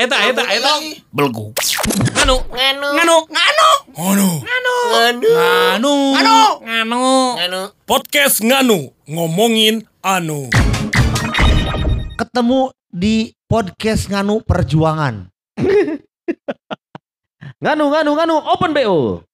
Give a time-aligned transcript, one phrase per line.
[0.00, 0.72] eta eta eta
[1.12, 1.52] belgu.
[2.16, 7.04] Nganu, nganu, nganu, nganu, nganu, nganu, nganu, nganu,
[7.36, 7.60] nganu.
[7.84, 10.48] Podcast nganu ngomongin anu.
[12.16, 15.32] ketemu di podcast nganu perjuangan
[17.60, 19.24] Nganu nganu nganu open BO.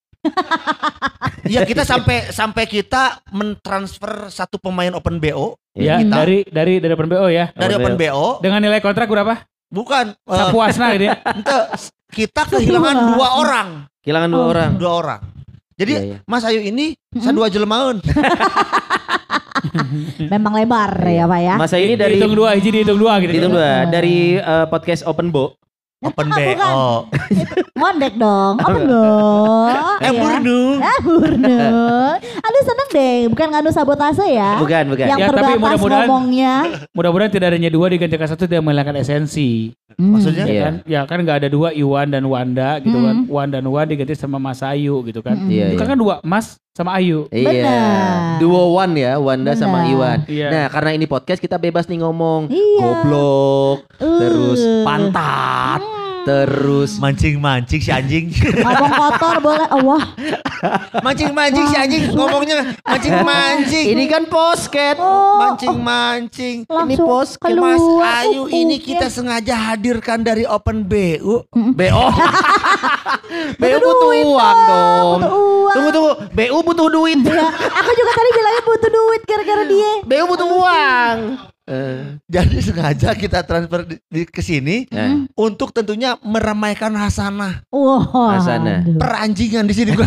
[1.46, 6.24] ya kita sampai sampai kita mentransfer satu pemain open BO Ya, Kita.
[6.24, 7.52] dari dari dari Open BO ya.
[7.52, 9.44] dari Open open BO Dengan nilai kontrak berapa?
[9.68, 11.06] Bukan eh, Sapuasna ini.
[11.10, 11.56] ente,
[12.08, 13.68] kita kehilangan dua orang
[14.00, 14.70] Kehilangan dua orang.
[14.76, 15.20] dua orang
[15.76, 16.18] jadi Iya, iya.
[16.24, 18.00] Mas Ayu ini sadua jelemaun
[20.32, 21.54] Memang lebar ya Pak ya.
[21.58, 23.28] Masa ini dari dihitung dua, hiji dihitung dua gitu.
[23.28, 25.52] Dihitung dua dari eh, podcast Open Bo.
[25.98, 26.56] Open Bukan.
[26.56, 26.84] BO
[27.78, 28.54] Ngondek dong.
[28.58, 29.68] Apa dong?
[29.98, 31.56] eh Burnu Ah, Burnu.
[32.18, 33.16] Aduh seneng deh.
[33.28, 34.56] Bukan nganu sabotase ya.
[34.58, 35.06] Bukan bukan.
[35.06, 36.54] Yang Ya, tapi terbatas mudah-mudahan- ngomongnya.
[36.90, 39.72] Mudah-mudahan tidak adanya dua digantikan satu tidak menghilangkan esensi.
[39.96, 40.12] Hmm.
[40.12, 40.62] maksudnya Ya Iya.
[40.62, 40.74] kan?
[40.84, 43.16] Ya kan nggak ada dua Iwan dan Wanda gitu kan.
[43.18, 43.30] Hmm.
[43.30, 45.32] Wan dan Wan diganti sama Mas Ayu gitu kan.
[45.34, 45.48] Hmm.
[45.48, 45.88] Iya, Itu iya.
[45.88, 47.24] kan dua Mas sama Ayu.
[47.32, 47.48] Iya.
[47.48, 48.36] Benar.
[48.36, 49.92] Duo one ya, Wanda sama Benar.
[49.96, 50.18] Iwan.
[50.28, 50.46] Iya.
[50.52, 52.52] Nah, karena ini podcast kita bebas nih ngomong.
[52.52, 52.80] Iya.
[52.84, 54.20] Goblok, Uh.
[54.20, 55.80] terus pantat,
[56.26, 58.34] terus mancing-mancing si anjing
[58.66, 59.66] Ngomong kotor boleh.
[59.70, 60.04] Oh, wah.
[61.06, 64.98] mancing-mancing si anjing ngomongnya mancing-mancing ini kan posket.
[64.98, 67.78] Oh, mancing-mancing Ini langsung pos ke Mas.
[68.26, 71.46] Ayu Uh, ini kita sengaja hadirkan dari Open BU.
[71.50, 72.06] BO.
[73.60, 75.18] BU butuh duit uang dong, dong.
[75.18, 75.74] butuh uang.
[75.74, 77.18] Tunggu tunggu, BU butuh duit.
[77.26, 79.92] Ya, aku juga tadi bilangnya butuh duit gara-gara dia.
[80.06, 81.16] BU butuh uang.
[81.66, 88.38] Eh, Jadi sengaja kita transfer di, di- ke sini nah, untuk tentunya meramaikan hasanah Wah.
[88.38, 88.80] Asana.
[88.80, 88.94] aduh.
[88.96, 90.06] peranjingan di sini gua.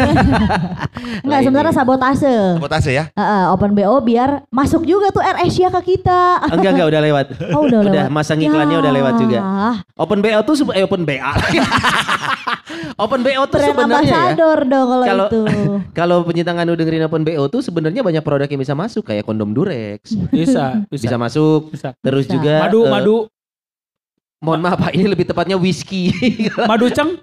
[1.19, 2.31] Enggak sebenarnya sabotase.
[2.55, 3.11] Sabotase ya.
[3.11, 6.47] Heeh, open BO biar masuk juga tuh Air Asia ke kita.
[6.47, 7.25] enggak enggak udah lewat.
[7.51, 8.09] Oh udah Udah, lewat.
[8.09, 9.37] masang iklannya udah lewat juga.
[9.37, 11.19] Ya, Open BO tuh eh open BA.
[12.95, 14.35] open BO tuh Brand sebenarnya ya.
[14.37, 15.41] dong kalau Kalau- itu.
[15.91, 19.51] Kalau pencinta nganu dengerin Open BO tuh sebenarnya banyak produk yang bisa masuk kayak kondom
[19.51, 20.15] Durex.
[20.29, 21.17] Bisa, Bisa bisa.
[21.17, 21.48] masuk.
[21.71, 21.89] Bisa.
[21.99, 22.33] Terus Bisa.
[22.37, 23.17] juga Madu, eh, madu,
[24.39, 26.15] Mohon maaf Pak, ini lebih tepatnya whisky.
[26.69, 27.19] madu ceng.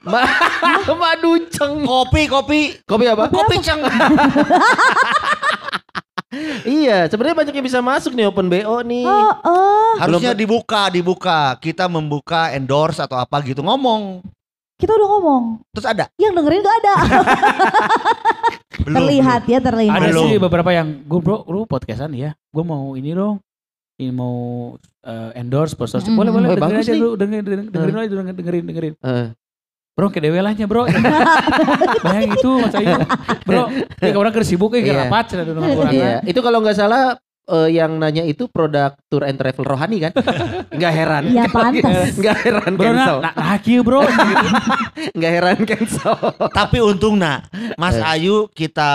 [0.00, 0.24] Ma-
[1.04, 1.84] madu ceng.
[1.84, 2.60] Kopi, kopi.
[2.88, 3.28] Kopi apa?
[3.28, 3.84] Kopi ceng.
[6.80, 9.04] iya, sebenarnya banyak yang bisa masuk nih Open BO nih.
[9.04, 11.60] Oh, oh, Harusnya dibuka, dibuka.
[11.60, 14.24] Kita membuka endorse atau apa gitu ngomong.
[14.76, 15.44] kita udah ngomong.
[15.72, 16.04] Terus ada?
[16.20, 16.94] Yang dengerin gak ada.
[18.84, 18.96] Belum.
[19.00, 19.96] terlihat ya, terlihat.
[19.96, 20.24] Ada Belum.
[20.28, 22.36] sih beberapa yang gue bro, lu podcastan ya.
[22.52, 23.40] Gue mau ini dong.
[23.96, 24.36] Ini mau
[25.02, 26.00] eh, endorse sponsor.
[26.00, 26.14] Mm-mm.
[26.14, 27.00] Boleh boleh Eh, dengerin aja nih.
[27.00, 28.94] lu dengerin dengerin dengerin aja dengerin dengerin dengerin.
[29.00, 29.26] Eh,
[29.96, 30.84] Bro ke dewe lahnya bro.
[32.04, 33.00] Bayang itu Mas Ayu.
[33.42, 33.62] Bro,
[33.96, 35.08] ya orang keur sibuk ya yeah.
[35.08, 35.88] rapat cenah dengan orang.
[35.88, 37.16] iya, itu kalau nggak salah
[37.48, 40.12] eh, yang nanya itu produk tour and travel rohani kan?
[40.68, 41.22] Nggak heran.
[41.32, 42.12] Iya, pantas.
[42.20, 43.16] Nggak heran Bro, cancel.
[43.24, 44.04] nah, nah, nah kieu bro.
[45.16, 46.14] Nggak heran cancel.
[46.52, 48.90] Tapi untung nak, Mas Ayu kita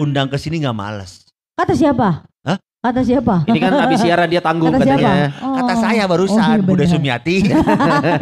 [0.00, 1.28] undang ke sini nggak males.
[1.52, 2.24] Kata siapa?
[2.78, 3.42] Kata siapa?
[3.42, 5.02] Ini kan habis siaran dia tanggung Kata siapa?
[5.02, 5.28] katanya.
[5.42, 5.50] Oh.
[5.58, 6.86] Kata saya Oh, barusan, iya Bunda.
[6.86, 7.36] Sumiati.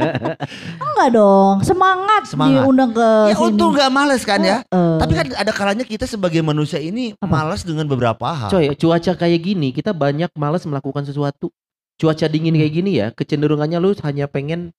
[0.81, 2.65] Enggak dong, semangat, Semangat.
[2.65, 3.45] diundang ke ya sini.
[3.47, 4.65] untung nggak males kan ya.
[4.65, 8.49] Eh, Tapi kan ada kalanya kita sebagai manusia ini malas dengan beberapa hal.
[8.49, 11.53] Coy, cuaca kayak gini kita banyak malas melakukan sesuatu.
[11.97, 14.73] Cuaca dingin kayak gini ya, kecenderungannya lu hanya pengen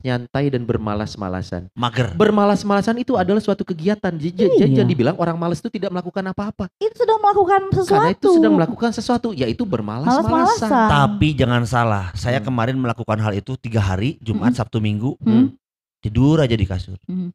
[0.00, 1.68] nyantai dan bermalas-malasan.
[1.76, 2.12] Mager.
[2.16, 4.12] Bermalas-malasan itu adalah suatu kegiatan.
[4.12, 4.66] Jadi Iya.
[4.72, 6.72] jangan dibilang orang malas itu tidak melakukan apa-apa.
[6.80, 7.92] itu sedang melakukan sesuatu.
[7.92, 10.30] Karena itu sedang melakukan sesuatu, yaitu bermalas-malasan.
[10.30, 10.88] Malas-malasan.
[10.90, 12.46] Tapi jangan salah, saya Hmm.
[12.48, 15.52] kemarin melakukan hal itu tiga hari, Jumat, Sabtu, Minggu, Hmm.
[16.00, 16.96] tidur aja di kasur.
[17.04, 17.30] Hmm.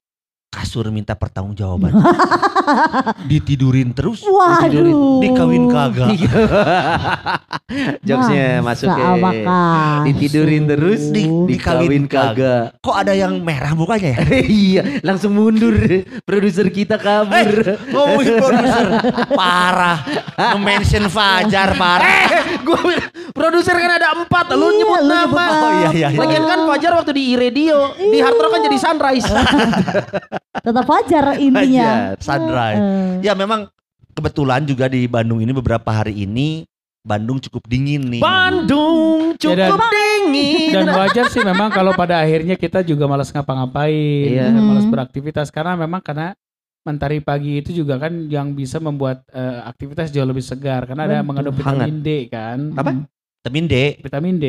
[0.55, 1.91] Kasur minta pertanggungjawaban.
[3.29, 5.19] Ditidurin terus, Waduh.
[5.19, 6.15] dikawin kagak.
[8.07, 9.19] Jokesnya masuk ya.
[10.07, 12.79] Ditidurin terus, di, dikawin Dikawin kagak.
[12.79, 14.19] Kok ada yang merah mukanya ya?
[14.47, 15.75] iya, langsung mundur.
[16.23, 17.75] Produser kita kabur.
[17.91, 18.87] Ngomongin produser,
[19.35, 19.99] parah.
[20.55, 22.07] Nge-mention Fajar, parah.
[22.07, 22.79] Eh, gua
[23.35, 25.27] produser kan ada empat, lu Iya, nyebut lu nama.
[25.27, 25.65] nyebut.
[25.67, 26.07] Oh iya iya.
[26.15, 26.19] iya.
[26.23, 29.27] Lagian kan Fajar waktu di iRadio, di Hard Rock kan jadi Sunrise.
[30.51, 31.89] Tetap wajar intinya.
[32.15, 32.77] Fajar, Sunrise.
[32.77, 33.67] Eh, Ya memang
[34.11, 36.63] kebetulan juga di Bandung ini beberapa hari ini
[37.01, 38.17] Bandung cukup dingin nih.
[38.19, 40.73] Bandung cukup dan- dingin.
[40.73, 44.49] Dan wajar sih memang kalau pada akhirnya kita juga malas ngapa-ngapain, Iya.
[44.51, 44.91] malas Mhm.
[44.91, 46.33] beraktivitas karena memang karena
[46.81, 51.15] mentari pagi itu juga kan yang bisa membuat eh, aktivitas jauh lebih segar karena ada
[51.15, 51.27] Betul.
[51.27, 51.85] mengandung Hangat.
[51.85, 52.57] vitamin D kan.
[52.73, 52.89] Apa?
[53.39, 53.75] Vitamin D.
[54.01, 54.45] Vitamin D.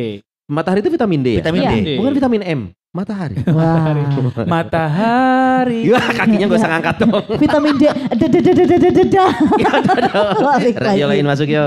[0.47, 1.41] Matahari itu vitamin D ya?
[1.43, 1.71] Vitamin Iya.
[1.75, 1.89] D.
[1.99, 2.61] Bukan vitamin M.
[3.03, 3.37] Matahari.
[3.53, 3.93] Wah.
[4.49, 5.81] Matahari.
[5.85, 7.13] Iya kakinya gak usah ngangkat dong.
[7.43, 7.83] Vitamin D.
[8.17, 9.25] Dadadadadadada.
[10.41, 11.01] Balik lagi.
[11.01, 11.67] Yo lain masuk yo.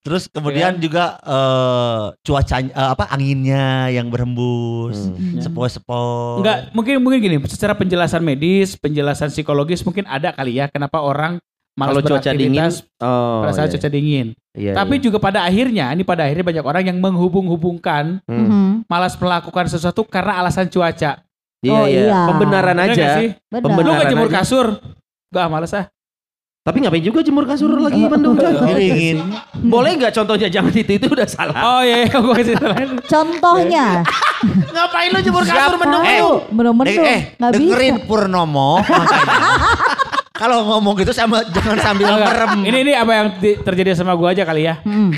[0.00, 5.40] Terus kemudian juga eh cuaca eh, apa anginnya yang berhembus, Hmm.
[5.42, 6.40] sepoi-sepoi.
[6.42, 11.38] Enggak, mungkin mungkin gini, secara penjelasan medis, penjelasan psikologis mungkin ada kali ya kenapa orang
[11.72, 12.60] Kalau cuaca dingin,
[12.98, 13.72] oh, pada saat iya.
[13.74, 14.26] cuaca dingin.
[14.50, 15.02] Iya, Tapi iya.
[15.02, 18.36] juga pada akhirnya, ini pada akhirnya banyak orang yang menghubung-hubungkan Hmm.
[18.42, 18.66] Mhm.
[18.84, 21.22] malas melakukan sesuatu karena alasan cuaca.
[21.60, 22.00] Iya, Oh, iya.
[22.08, 22.20] iya.
[22.26, 23.08] Pembenaran Bener aja.
[23.16, 23.28] sih?
[23.46, 23.52] Benar.
[23.52, 24.36] Lu Pembenaran gak jemur aja.
[24.38, 24.66] kasur?
[25.30, 25.86] Gak males ah.
[26.60, 28.52] Tapi ngapain juga jemur kasur lagi mendung coy?
[28.76, 29.16] dingin.
[29.64, 31.56] Boleh nggak contohnya jangan itu itu udah salah.
[31.56, 32.88] Oh iya, iya gue kasih lain.
[33.00, 33.86] Contohnya.
[34.76, 35.80] Ngapain lu jemur kasur Siapa?
[35.80, 36.04] mendung?
[36.04, 36.20] Eh,
[36.52, 37.00] mendung-mendung.
[37.00, 38.04] Eh, eh, dengerin bisa.
[38.04, 38.76] Purnomo.
[40.40, 42.64] Kalau ngomong gitu sama jangan sambil merem.
[42.64, 44.80] Ini ini apa yang di- terjadi sama gue aja kali ya.
[44.80, 45.12] Hmm.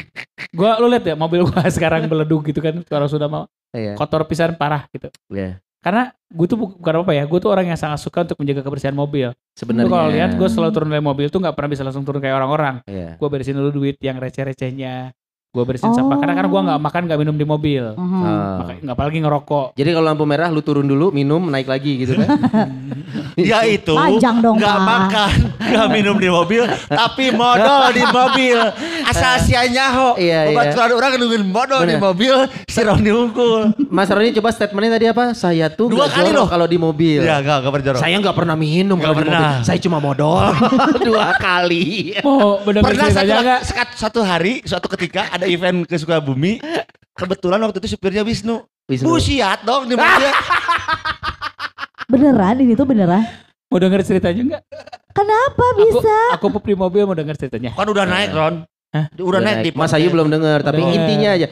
[0.50, 3.94] Gua lu lihat ya mobil gua sekarang beleduk gitu kan kalau sudah mau Iya.
[3.94, 5.08] kotor pisan parah gitu.
[5.28, 5.62] Iya.
[5.78, 8.60] Karena gue tuh bu- bukan apa ya, gue tuh orang yang sangat suka untuk menjaga
[8.60, 9.32] kebersihan mobil.
[9.52, 9.88] Sebenarnya.
[9.88, 12.74] kalau lihat gue selalu turun dari mobil tuh nggak pernah bisa langsung turun kayak orang-orang.
[12.84, 13.16] Iya.
[13.16, 15.10] Gue beresin dulu duit yang receh-recehnya.
[15.52, 15.92] Gue beresin Oh.
[15.92, 17.84] sampah karena karena gue nggak makan nggak minum di mobil.
[17.92, 18.20] Mhm.
[18.24, 18.72] Ah.
[18.72, 19.66] Nggak apalagi ngerokok.
[19.76, 22.24] Jadi kalau lampu merah lu turun dulu, minum, naik lagi gitu kan?
[23.36, 28.56] Dia itu Panjang dong, nggak makan, nggak minum di mobil, tapi modal di mobil.
[29.04, 30.16] Asal sia nyaho.
[30.16, 30.88] Iya, Obat iya.
[30.88, 32.32] orang nungguin modal di mobil,
[32.64, 33.72] si Roni unggul.
[33.88, 35.24] Mas Roni coba statementnya tadi apa?
[35.32, 36.44] Saya tuh Dua kali loh.
[36.44, 37.20] kalau di mobil.
[37.20, 38.00] Ya nggak nggak berjorok.
[38.00, 39.40] Saya nggak pernah minum Nggak kalau di pernah.
[39.52, 39.64] mobil.
[39.64, 40.32] Saya cuma modal
[41.08, 41.84] dua kali.
[42.24, 43.32] Oh, bener Pernah satu,
[43.96, 46.58] satu hari, suatu ketika ada event ke Sukabumi.
[47.12, 48.64] Kebetulan waktu itu supirnya Wisnu.
[48.88, 49.06] Wisnu.
[49.06, 50.30] Busiat dong di mobil.
[52.12, 53.24] Beneran ini tuh beneran.
[53.72, 54.62] Mau denger ceritanya nggak?
[55.12, 56.16] Kenapa Aku, bisa?
[56.36, 57.72] aku pup di mobil mau denger ceritanya.
[57.72, 58.54] kan udah naik Ron.
[58.92, 59.08] Hah?
[59.16, 60.92] Udah, naik, di Mas Ayu belum dengar, tapi Udah.
[60.92, 61.48] intinya aja.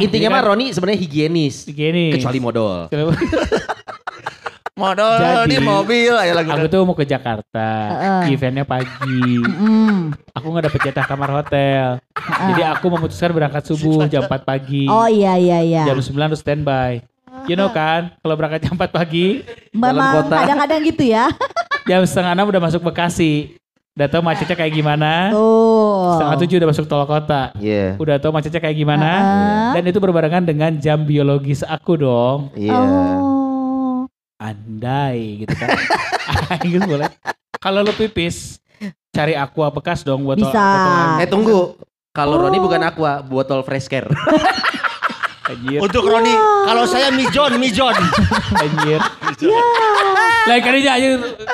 [0.00, 1.68] Intinya mah Roni sebenarnya higienis.
[1.68, 2.12] Gini.
[2.16, 2.88] Kecuali modal.
[4.80, 6.48] modal Jadi, di mobil aja lagu.
[6.56, 7.68] Aku tuh mau ke Jakarta.
[7.92, 8.32] Heeh.
[8.32, 9.44] Eventnya pagi.
[9.44, 10.16] Mm.
[10.32, 12.00] Aku nggak dapet jatah kamar hotel.
[12.16, 14.88] Jadi aku memutuskan berangkat subuh jam 4 pagi.
[14.88, 15.82] Oh iya iya iya.
[15.84, 17.04] Jam 9 harus standby.
[17.48, 20.44] You know kan, kalau berangkat jam 4 pagi, Memang kota.
[20.44, 21.30] kadang-kadang gitu ya.
[21.88, 23.60] jam setengah 6 udah masuk Bekasi.
[23.98, 25.34] Udah tau macetnya kayak gimana.
[25.34, 26.16] Oh.
[26.16, 27.52] Setengah 7 udah masuk tol kota.
[27.58, 27.98] Iya.
[27.98, 29.10] Udah tau macetnya kayak gimana.
[29.12, 29.70] Heeh.
[29.76, 32.54] Dan itu berbarengan dengan jam biologis aku dong.
[32.56, 32.72] Iya.
[32.72, 33.29] Oh.
[34.40, 35.68] Andai gitu kan.
[36.64, 37.12] gitu boleh.
[37.60, 38.56] Kalau lu pipis,
[39.12, 41.20] cari aqua bekas dong buat Bisa.
[41.20, 41.76] Eh tunggu.
[42.10, 42.42] Kalau Oh.
[42.42, 44.08] Roni bukan aqua, botol fresh care.
[45.46, 46.30] Anjir, Untuk Roni,
[46.62, 47.94] kalau saya Mijon, Mijon.
[48.54, 49.02] anjir.
[49.40, 49.62] Ya.
[50.46, 51.08] Lain kali aja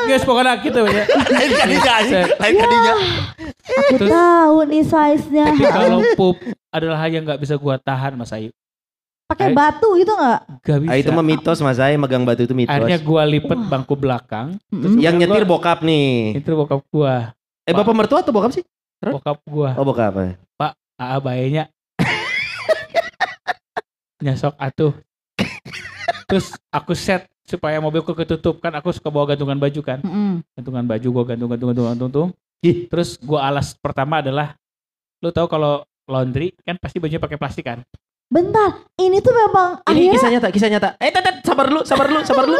[0.05, 1.05] guys pokoknya gitu ya.
[1.09, 1.95] Lain kadinya,
[2.37, 2.95] lain kadinya.
[3.67, 5.45] Aku Terus- tahu nih size-nya.
[5.49, 6.37] Tapi kalau pup
[6.69, 8.53] adalah hal yang nggak bisa gua tahan Mas Ayu.
[9.27, 10.41] Pakai batu itu enggak?
[10.63, 10.91] Gak bisa.
[10.95, 12.71] Ah, itu mah mitos Mas Ay, megang batu itu mitos.
[12.71, 14.55] Akhirnya gua lipet bangku belakang.
[14.71, 15.03] Mm-mm.
[15.03, 16.39] Yang nyetir Gua- bokap nih.
[16.39, 17.35] Itu bokap gua.
[17.67, 18.63] Eh bapak mertua atau bokap sih?
[19.03, 19.75] Bokap gua.
[19.75, 20.15] Oh bokap.
[20.23, 20.33] eh.
[20.97, 21.67] Aa bayanya.
[24.25, 24.95] Nyasok atuh.
[26.31, 29.99] Terus aku set supaya mobilku ketutup kan aku suka bawa gantungan baju kan.
[30.07, 30.47] Mm-mm.
[30.55, 32.11] Gantungan baju gua gantung gantung gantung gantung.
[32.15, 32.29] gantung.
[32.63, 32.87] Ih.
[32.87, 34.55] Terus gua alas pertama adalah
[35.19, 37.83] lu tahu kalau laundry kan pasti bajunya pakai plastik kan.
[38.27, 40.89] Bentar, ini tuh memang Ini akhirnya kisah nyata, kisah nyata.
[40.99, 42.59] Eh, tet, tet, sabar dulu, sabar dulu, sabar dulu.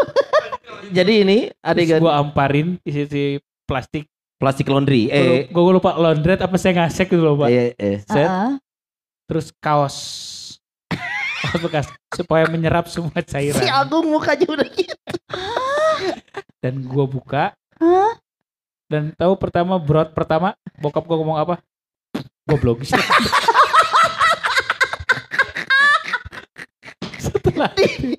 [0.97, 3.25] Jadi ini Terus adegan gua amparin isi isi
[3.67, 4.07] plastik.
[4.37, 5.09] plastik laundry.
[5.09, 7.49] Eh, Eh, gua lupa laundry apa saya ngasek gitu loh, Pak.
[7.49, 7.97] eh, eh.
[8.01, 8.21] Set.
[8.23, 8.53] Heeh.
[9.27, 9.97] Terus kaos.
[11.43, 13.67] Kaos bekas supaya menyerap semua Si cairan.
[13.67, 14.95] Agung mukanya udah gitu.
[16.63, 17.45] Dan gua buka
[17.77, 18.13] Hah?
[18.87, 21.55] dan tahu pertama brot pertama bokap gua ngomong apa?
[22.47, 22.87] Goblok.
[22.87, 23.19] Setelah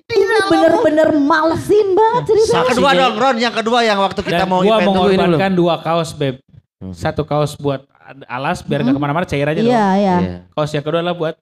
[0.08, 2.58] Ini bener-bener malesin banget ceritanya.
[2.58, 3.36] Yang kedua dong, Ron.
[3.38, 4.92] Yang kedua yang waktu kita dan mau gua event tuh.
[4.92, 6.36] mengorbankan dua kaos, Beb.
[6.78, 6.94] Hmm.
[6.94, 7.82] Satu kaos buat
[8.24, 8.98] alas biar nggak Hmm.
[8.98, 9.72] ke mana-mana cair aja Iya, dong.
[9.72, 9.88] iya.
[9.96, 10.38] Iya.
[10.50, 11.34] Kaos yang kedua adalah buat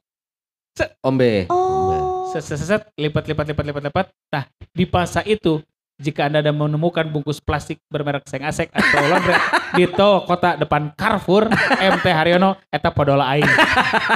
[1.00, 1.48] Ombe.
[1.48, 2.28] Oh.
[2.28, 4.06] set set set lipat lipat lipat lipat lipat.
[4.28, 5.62] Nah di masa itu
[5.96, 9.32] jika anda ada menemukan bungkus plastik bermerek Seng Asek atau Laundry
[9.72, 13.48] di tol kota depan Carrefour MT Haryono eta podola aing.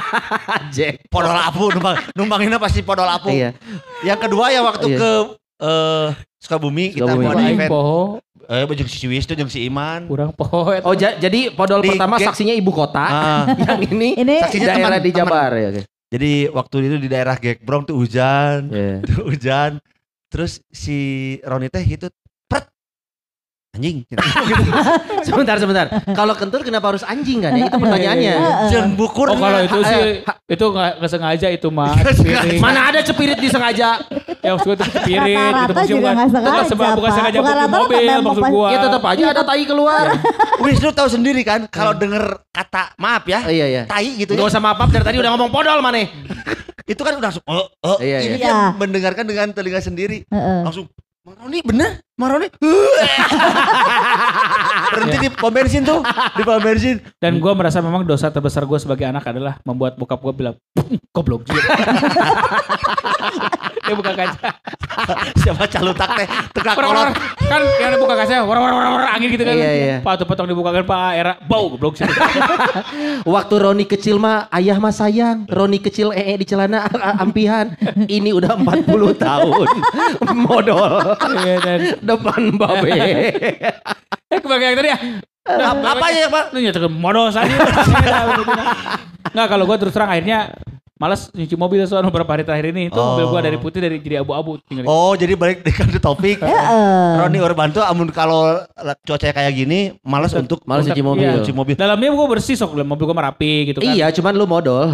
[0.75, 1.05] Jack.
[1.07, 3.29] Podol apu, numpang, numpanginnya pasti podol apu.
[3.29, 3.57] Iya.
[4.01, 4.97] Yang kedua yang waktu Iya.
[4.97, 5.11] ke
[5.59, 6.07] eh
[6.37, 7.69] Sukabumi kita mau event.
[7.69, 8.01] poho
[8.43, 10.09] Eh, jeung si Wisnu jeung si Iman.
[10.09, 10.81] Kurang poet.
[10.83, 14.97] Oh ja- jadi podol Di pertama saksinya ibu kota, Ah, yang ini, Ini Saksinya daerah
[14.97, 15.19] teman- di teman.
[15.23, 15.67] Jabar ya.
[15.71, 15.81] oke.
[16.11, 18.67] jadi waktu itu di daerah Gekbrong tuh hujan.
[18.67, 18.99] Iya.
[19.01, 19.71] Tuh hujan.
[20.31, 20.97] Terus si
[21.43, 22.20] Roni teh pret.
[23.71, 24.03] Anjing.
[25.27, 25.87] Sebentar sebentar.
[26.11, 27.71] Kalau kentur kenapa harus anjing kan ya?
[27.71, 28.33] Itu pertanyaannya.
[28.67, 29.31] Jeung bukur.
[29.31, 30.11] Oh kalau itu sih Eh,
[30.51, 31.95] itu nggak sengaja itu mah.
[32.59, 34.03] Mana ada cepirit disengaja?
[34.43, 35.23] Yang maksud gue itu spirit.
[35.23, 38.67] itu Rata-rata maksud juga bukan- nggak sengaja, bukan sengaja Bukan mobil maksud gua.
[38.67, 40.05] Ya tetap aja ada tai keluar.
[40.59, 43.83] Wisnu tahu sendiri kan kalau denger kata maaf ya, Iya iya.
[43.85, 44.51] tai gitu Gak ya.
[44.51, 46.03] usah maaf dari tadi udah ngomong podol mana?
[46.83, 47.97] Itu kan udah langsung oh, oh.
[47.97, 48.37] Iya, ini iya.
[48.37, 48.57] dia Iya.
[48.75, 50.27] mendengarkan dengan telinga sendiri.
[50.27, 52.53] Langsung Roni bener, Mang Roni.
[54.93, 56.05] Berhenti di pom bensin tuh,
[56.37, 57.01] di pom bensin.
[57.17, 60.55] Dan gue merasa memang dosa terbesar gue sebagai anak adalah membuat bokap gue bilang,
[61.09, 61.65] goblok juga.
[63.81, 64.49] Dia buka kaca.
[65.41, 66.27] Siapa calutak teh
[66.77, 66.93] kolot.
[66.93, 67.09] war.
[67.49, 69.57] Kan yang ada buka kaca, war, war, war, war, angin gitu kan.
[69.57, 69.97] Iya, iya.
[70.05, 72.05] Pak tuh potong dibukakan Pak Era, bau goblok sih.
[73.35, 75.49] Waktu Roni kecil mah ayah mah sayang.
[75.49, 76.85] Roni kecil ee di celana
[77.19, 77.73] ampihan.
[78.05, 78.85] Ini udah 40
[79.17, 79.67] tahun.
[80.31, 81.17] Modal.
[81.41, 81.79] Iya, dan
[82.11, 82.91] Depan babe.
[84.31, 84.99] eh kembali yang tadi ya.
[85.41, 86.45] Apa, apa ya, Pak?
[86.53, 87.49] Lu nyatakan modal saja.
[89.31, 90.51] Enggak kalau gue terus terang akhirnya
[91.01, 93.17] malas nyuci mobil soalnya beberapa hari terakhir ini itu Oh.
[93.17, 96.37] mobil gue dari putih dari jadi abu-abu tinggal Oh, jadi balik dengan topik.
[96.37, 97.17] Heeh.
[97.17, 98.61] Roni Urbanto amun kalau
[99.01, 101.25] cuaca kayak gini malas untuk Malas cuci mobil.
[101.25, 101.41] iya.
[101.41, 101.73] cuci mobil.
[101.73, 103.89] Dalamnya gue bersih sok mobil gue merapi gitu kan.
[103.89, 104.93] Iya, cuman lu modal.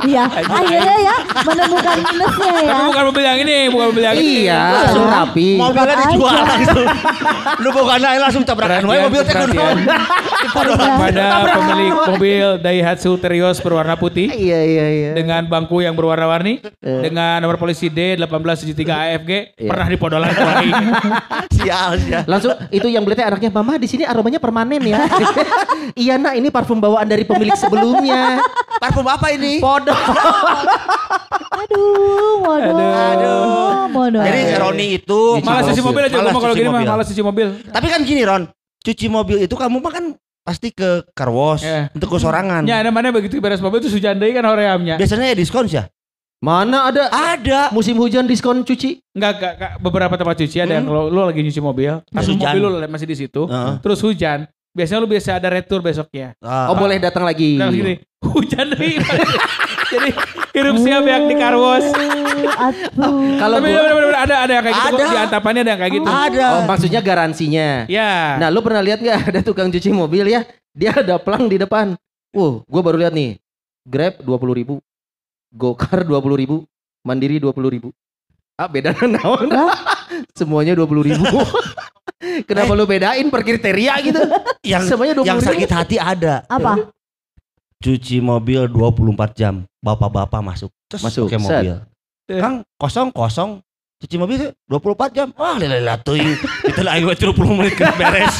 [0.00, 2.70] Iya, akhirnya ya menemukan minusnya ya.
[2.70, 4.32] Tapi bukan mobil yang ini, bukan mobil yang ini.
[4.44, 5.48] iya, langsung rapi.
[5.58, 6.44] Mobilnya dijual aja.
[6.46, 6.86] langsung.
[7.58, 9.58] Lu bukan aja langsung tabrakan wae mobil teh kudu.
[10.98, 15.10] Pada pemilik mobil Daihatsu Terios berwarna putih Iya, iya, iya.
[15.18, 19.70] dengan bangku yang berwarna-warni dengan nomor polisi D1873 AFG Iya.
[19.74, 20.70] pernah dipodolan lagi.
[21.58, 22.22] Sial, sial.
[22.30, 25.02] Langsung itu yang beli teh anaknya mama di sini aromanya permanen ya.
[26.06, 28.38] iya nak ini parfum bawaan dari pemilik sebelumnya.
[28.78, 29.58] Parfum apa ini?
[29.58, 29.98] Podol.
[31.58, 32.76] Aduh, modal.
[32.78, 33.90] Aduh.
[33.90, 34.22] Modal.
[34.22, 37.46] Jadi Roni itu Malas cuci mobil aja Malas kalau cuci gini mah malas cuci mobil.
[37.66, 38.42] Tapi kan gini Ron,
[38.86, 40.04] cuci mobil itu kamu mah kan
[40.48, 41.92] pasti ke car wash Iya.
[41.92, 42.64] untuk ke sorangan.
[42.64, 44.96] Ya, ada mana begitu beres mobil itu hujan deui kan horeamnya.
[44.96, 45.84] Biasanya ya diskon sih ya?
[46.40, 47.68] Mana ada Ada.
[47.68, 49.02] musim hujan diskon cuci?
[49.12, 49.72] Enggak, enggak, enggak.
[49.78, 52.38] beberapa tempat cuci ada yang kalau lu lagi nyuci mobil, tapi Hujan.
[52.48, 53.74] mobil lu masih di situ, Heeh.
[53.82, 56.32] terus hujan, biasanya lu biasa ada retur besoknya.
[56.38, 56.70] Ah.
[56.70, 57.58] Oh boleh datang lagi.
[57.58, 59.02] Nah, gini, hujan deui.
[59.92, 60.10] Jadi
[60.52, 61.84] hirup siap yang di karwos.
[63.38, 63.70] Kalau Tapi
[64.14, 65.06] ada ada yang kayak gitu, Ada.
[65.06, 66.08] di antapannya ada yang kayak gitu.
[66.10, 66.46] Ada.
[66.50, 67.68] Oh maksudnya garansinya.
[67.86, 68.36] Ya.
[68.38, 70.42] Nah lu pernah lihat nggak ada tukang cuci mobil ya?
[70.72, 71.94] Dia ada pelang di depan.
[72.30, 73.40] Wow, gue baru lihat nih.
[73.88, 74.74] Grab dua puluh ribu,
[75.48, 76.56] Gokar dua puluh ribu,
[77.00, 77.88] Mandiri dua puluh ribu.
[78.54, 79.48] Ah beda naon?
[80.36, 81.24] Semuanya dua puluh ribu.
[82.50, 84.18] Kenapa lu bedain per kriteria gitu?
[84.66, 85.28] yang Semuanya 20.000.
[85.30, 86.42] yang sakit hati ada.
[86.50, 86.90] Apa?
[87.78, 89.54] Cuci mobil 24 jam.
[89.78, 90.70] Bapak-bapak masuk.
[90.90, 91.38] Terus Masuk, set.
[91.38, 91.74] mobil.
[92.26, 92.40] Eh.
[92.42, 93.62] Kang kosong kosong.
[93.98, 95.28] Cuci mobil 24 jam.
[95.34, 96.34] Wah, lila teuing.
[96.66, 98.34] Itu lah ayo 30 menit kena beres.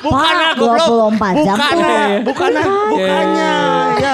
[0.00, 0.88] Bukannya Pak, goblok.
[1.18, 2.22] 24 jam Bukannya, tuh.
[2.26, 3.50] bukannya, bukannya.
[4.00, 4.12] Ya.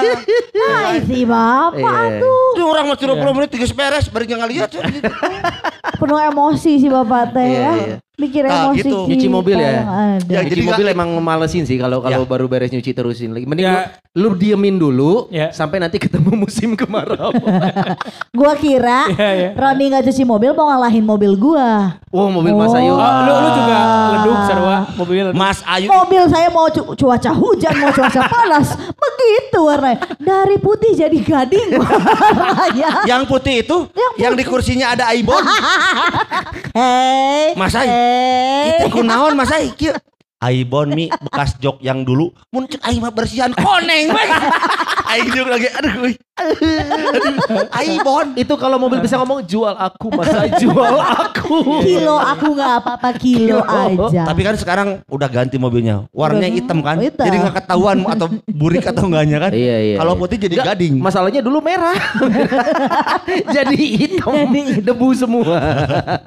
[0.53, 2.19] Nah, si bapak Iya.
[2.19, 4.69] tuh Itu orang mah 30 menit tiga beres, baru jangan lihat.
[5.95, 7.71] penuh emosi si bapak teh Iya, ya.
[7.77, 7.97] iya.
[8.17, 8.97] Mikir Nah, emosi gitu.
[9.05, 9.85] Nyuci mobil ya?
[10.25, 12.27] Ya, Nyuci jadi mobil emang malesin sih kalau kalau Ya.
[12.27, 13.45] baru beres nyuci terusin lagi.
[13.45, 13.93] Mending Ya.
[14.11, 15.49] lu, lu diemin dulu Ya.
[15.51, 17.29] sampai nanti ketemu musim kemarau.
[18.33, 19.49] Gua kira Iya, iya.
[19.53, 22.01] Roni nggak cuci mobil mau ngalahin mobil gua.
[22.09, 22.89] oh mobil Mas Ayu.
[22.89, 23.77] Oh, lu lu juga
[24.11, 25.25] leduk sarwa mobil.
[25.31, 30.01] Mas Ayu Mobil saya mau cu- cuaca hujan, mau cuaca panas, begitu warnanya.
[30.17, 33.05] Dari putih jadi gading warnanya.
[33.05, 35.37] yang putih itu Yang yang di kursinya ada Aibon.
[36.77, 37.87] Hei, Mas Ai.
[37.87, 38.81] hei.
[38.81, 39.69] Itu kunaon Mas Ai?
[39.77, 39.93] Kieu.
[40.37, 44.25] Aibon mi bekas jok yang dulu mun cek aing mah bersihan koneng we.
[45.07, 46.11] Aing juga lagi aduh.
[46.37, 48.35] Aduh, Aibon.
[48.35, 51.81] Itu kalau mobil bisa ngomong jual aku Mas Ayu jual aku.
[51.81, 54.27] Kilo aku nggak apa-apa kilo aja.
[54.27, 56.05] Tapi kan sekarang udah ganti mobilnya.
[56.11, 56.57] Warnanya Udah.
[56.59, 56.99] hitam kan.
[56.99, 57.23] Hitam.
[57.23, 59.51] Jadi nggak ketahuan atau burik atau enggaknya kan.
[59.55, 59.95] Iya iya.
[59.97, 60.21] Kalau iya.
[60.21, 60.93] putih jadi Nggak, gading.
[60.99, 61.97] Masalahnya dulu merah.
[63.57, 64.51] Jadi hitam.
[64.83, 65.57] Debu semua.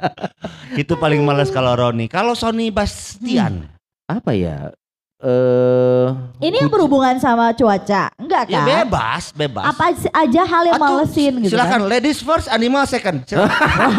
[0.80, 2.08] Itu paling males kalau Roni.
[2.08, 3.79] Kalau Sony Bastian.
[4.10, 4.74] Apa ya?
[5.20, 6.08] Eh
[6.40, 8.66] Ini yang berhubungan sama cuaca, enggak Ya kan?
[8.66, 9.68] bebas, bebas.
[9.68, 11.90] Apa aja hal yang Atuh, malesin gitu Silakan kan?
[11.92, 13.20] ladies first, animal second.
[13.22, 13.52] Silakan.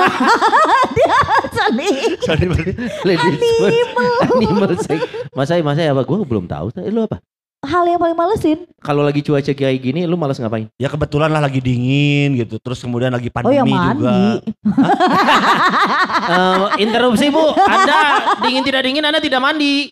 [1.51, 1.89] Sani.
[2.19, 2.89] Sony Bastian.
[3.05, 3.57] ladies
[3.93, 4.99] first, animal sex.
[5.31, 6.01] Mas Ayu, Mas Ayu apa?
[6.01, 6.73] Gue belum tahu.
[6.75, 7.21] Eh, Lu apa?
[7.61, 8.65] hal yang paling malesin.
[8.81, 10.65] Kalau lagi cuaca kayak gini lu males ngapain?
[10.81, 12.57] Ya kebetulan lah lagi dingin gitu.
[12.57, 14.09] Terus kemudian lagi Oh pandemi yang juga.
[14.09, 14.49] mandi.
[16.21, 17.53] Eh, interupsi Bu.
[17.53, 17.99] Anda
[18.41, 19.89] dingin tidak dingin Anda tidak mandi.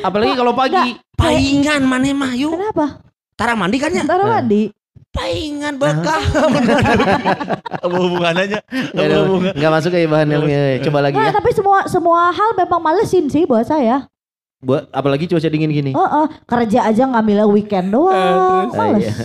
[0.00, 0.98] Apalagi kalau pagi.
[1.14, 2.54] Paingan mana mah yuk.
[2.54, 3.00] Kenapa?
[3.34, 4.02] Tara mandi kan ya?
[4.06, 4.70] Ntar mandi.
[5.14, 6.22] Paingan bekah.
[7.84, 8.58] Apa hubungannya?
[8.66, 9.52] Apa hubungan?
[9.54, 10.82] Nggak masuk ya bahan ilmiah.
[10.82, 11.34] Coba lagi Nah, ya.
[11.34, 14.10] tapi semua semua hal memang malesin sih buat saya.
[14.64, 15.92] Buat apalagi cuaca dingin gini.
[15.92, 18.16] Oh, oh, kerja aja ngambilnya weekend doang.
[18.66, 18.74] terus?
[18.74, 19.08] Males.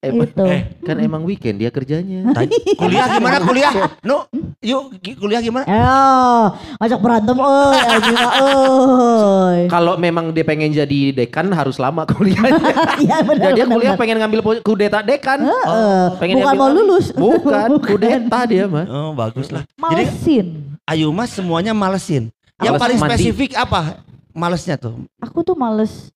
[0.00, 0.44] Eh, Itu.
[0.44, 2.28] eh, Kan emang weekend dia kerjanya.
[2.36, 3.72] Tanya, kuliah gimana kuliah?
[4.00, 4.28] No,
[4.60, 5.64] yuk kuliah gimana?
[5.64, 6.44] Eh,
[6.76, 9.58] ngajak berantem euy, anjing mah, euy.
[9.66, 12.52] Kalau memang dia pengen jadi dekan harus lama kuliahnya.
[13.00, 13.42] Iya benar.
[13.42, 14.00] Dan dia benar, kuliah benar.
[14.00, 15.38] pengen ngambil kudeta dekan.
[15.40, 16.02] Heeh.
[16.18, 17.06] Pengen bukan ngambil mau lulus.
[17.10, 18.84] Bukan, kudeta dia mah.
[18.86, 19.62] Oh bagus lah.
[19.64, 20.46] Jadi Malesin.
[20.84, 22.28] Ayu mas semuanya malesin.
[22.60, 23.12] Yang paling mandi.
[23.16, 24.04] spesifik apa?
[24.34, 25.06] Malesnya tuh.
[25.22, 26.10] Aku tuh males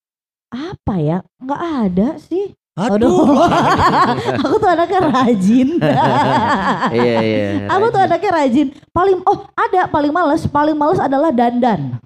[0.50, 1.22] apa ya?
[1.38, 2.52] Nggak ada sih.
[2.74, 2.98] Aduh.
[2.98, 3.46] Aduh.
[4.42, 5.68] aku tuh anaknya rajin.
[6.98, 7.48] Iya iya.
[7.70, 8.66] aku tuh anaknya rajin.
[8.90, 10.42] Paling oh ada paling males.
[10.50, 12.02] Paling males adalah dandan.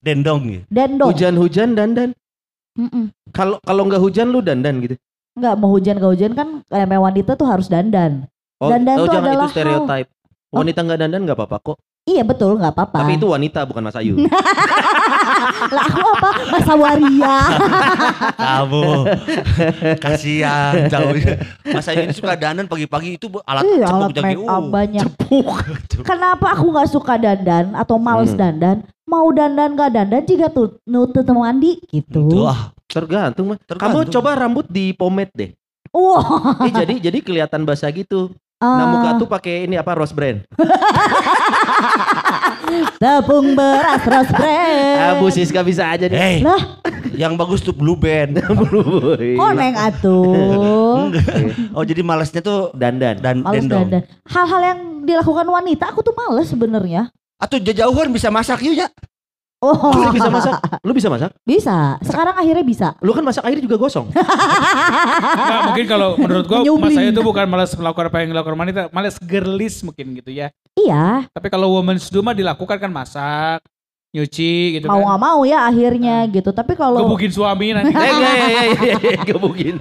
[0.00, 0.64] Dendong gitu.
[0.72, 1.08] Dendong.
[1.12, 2.10] Hujan-hujan dandan.
[3.36, 4.96] Kalau kalau nggak hujan lu dandan gitu.
[5.36, 8.24] Nggak mau hujan nggak hujan kan kayak wanita tuh harus dandan.
[8.60, 10.08] Oh, Dandan oh tuh jangan adalah itu stereotype.
[10.52, 10.60] Oh.
[10.60, 11.76] Wanita nggak dandan nggak apa-apa kok.
[12.04, 12.98] Iya betul nggak apa-apa.
[13.04, 14.20] Tapi itu wanita bukan Mas Ayu.
[15.70, 17.36] lah aku apa masa waria.
[18.36, 18.84] Kamu
[19.96, 21.14] kasihan jauh.
[21.66, 25.04] Mas Ayu ini suka dandan pagi-pagi itu alat Iya, cepuk alat make up Uh, banyak.
[25.06, 25.46] cepuk.
[26.02, 28.40] Kenapa aku nggak suka dandan atau males Hmm.
[28.40, 28.76] dandan?
[29.04, 32.26] Mau dandan nggak dandan jika tuh nutut mandi gitu.
[32.26, 33.58] Tuh, ah, Tergantung mah.
[33.60, 34.02] Tergantung.
[34.02, 35.50] Kamu coba rambut di pomade deh.
[35.90, 36.54] Wah.
[36.62, 38.30] Eh, jadi jadi kelihatan basah gitu.
[38.60, 40.44] Nah ah, muka tuh pakai ini apa rose brand.
[43.00, 45.00] tepung beras rose brand.
[45.00, 46.12] Ah, Bu Siska bisa aja deh.
[46.12, 46.76] Hey, Lah,
[47.16, 48.36] yang bagus tuh blue band.
[49.40, 51.08] koneng atuh.
[51.72, 53.16] Oh jadi malesnya tuh Dandan.
[53.24, 53.88] dan Males dendong.
[53.88, 54.04] dandan.
[54.28, 57.08] Hal-hal yang dilakukan wanita aku tuh males sebenarnya.
[57.40, 58.92] Atau jauhan bisa masak yuk ya.
[59.60, 60.56] Oh, Lu bisa masak?
[60.80, 61.30] Lu bisa masak?
[61.44, 62.00] bisa.
[62.00, 62.88] Sekarang akhirnya bisa.
[62.98, 64.08] Lu kan masak air juga gosong.
[65.36, 66.80] Enggak, mungkin kalau menurut gua Nyublin.
[66.82, 70.48] mas saya itu bukan malas melakukan apa yang dilakukan wanita, malas girlis mungkin gitu ya.
[70.72, 73.60] Iya, Tapi kalau women's do mah dilakukan kan masak,
[74.10, 75.06] nyuci gitu mau kan.
[75.06, 76.50] nggak mau ya akhirnya gitu.
[76.50, 77.94] Tapi kalau Gebukin suami nanti.
[77.96, 79.76] Eh, iya, iya, iya, iya, iya, gebukin.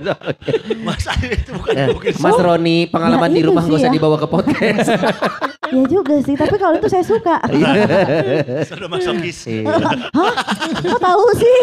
[0.80, 3.96] Mas Ayu itu bukan Eh, bukan Mas Roni, pengalaman Ya, di rumah gak usah ya.
[3.96, 4.88] dibawa ke podcast.
[5.74, 6.34] ya juga sih.
[6.34, 7.42] Tapi kalau itu saya suka.
[8.64, 9.38] sudah masokis.
[9.46, 9.66] Iya,
[10.80, 11.60] Kok tahu sih?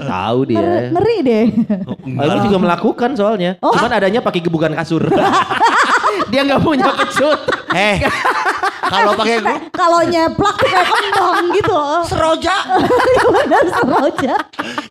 [0.00, 0.90] Tahu dia.
[0.90, 1.44] ngeri deh.
[1.84, 3.58] Oh, Aku juga melakukan soalnya.
[3.58, 3.74] Oh.
[3.74, 5.02] Cuman adanya pakai gebukan kasur.
[6.30, 7.38] dia nggak punya pecut.
[7.74, 7.98] Eh,
[8.84, 11.78] kalau pakai gua Kalau nyeplak tuh kayak kembang gitu.
[12.10, 12.54] seroja.
[13.34, 14.34] Bener seroja.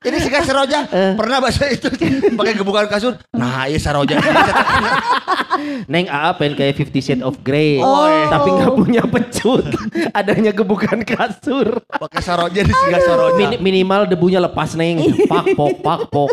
[0.04, 0.80] Jadi si seroja
[1.16, 1.88] pernah bahasa itu
[2.40, 3.16] pakai gebukan kasur.
[3.32, 4.20] Nah, iya seroja.
[5.86, 7.80] Neng AA pengen kayak Fifty Shades of Grey.
[7.80, 8.10] Oh.
[8.28, 9.64] Tapi nggak punya pecut.
[10.12, 11.82] adanya gebukan kasur.
[11.88, 13.38] pakai seroja di si seroja.
[13.38, 15.00] Mini- minimal debunya lepas neng.
[15.24, 16.32] Pak pok pak pok.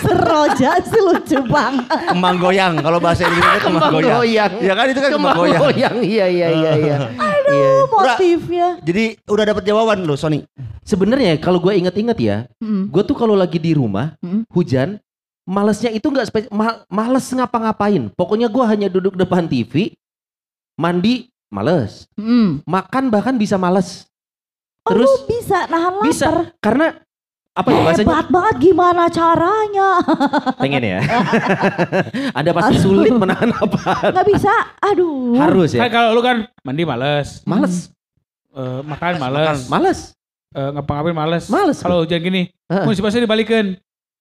[0.00, 1.86] Seroja sih lucu banget.
[2.08, 2.74] Kembang goyang.
[2.80, 4.18] Kalau bahasa Indonesia kembang Kembang goyang.
[4.18, 4.52] goyang.
[4.60, 5.62] Ya kan itu kan kembang Kembang goyang.
[5.62, 5.96] goyang.
[6.00, 6.96] Iya iya iya iya.
[7.50, 7.70] Iya.
[7.80, 8.66] Tuh motifnya.
[8.80, 10.46] Jadi udah dapat jawaban lo Sony.
[10.82, 12.88] Sebenarnya kalau gue inget-inget ya, Mm.
[12.88, 14.46] gue tuh kalau lagi di rumah Mm.
[14.48, 14.88] hujan,
[15.44, 18.10] malesnya itu nggak spe- ma- males ngapa-ngapain.
[18.12, 19.94] Pokoknya gue hanya duduk depan TV,
[20.74, 22.62] mandi males, Mm.
[22.64, 24.06] makan bahkan bisa males.
[24.86, 26.04] Oh, Terus lu bisa nahan lapar.
[26.06, 26.28] bisa
[26.58, 26.86] karena
[27.50, 28.06] apa ya bahasanya?
[28.06, 29.88] Hebat banget gimana caranya?
[30.56, 31.00] Pengen ya.
[32.38, 34.14] Ada pasti sulit menahan apa.
[34.14, 34.54] Nggak bisa.
[34.80, 35.34] Aduh.
[35.34, 35.92] Harus Kan ya.
[35.92, 37.90] kalau lu kan mandi males, Males,
[38.54, 40.00] eh, makan males, males.
[40.50, 41.44] eh, ngapa-ngapain males.
[41.50, 42.84] Males, Kalau hujan gini, Heeh.
[42.86, 43.74] mau pasti dibalikin.